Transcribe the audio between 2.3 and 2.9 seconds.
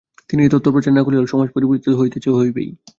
ও হইবেই।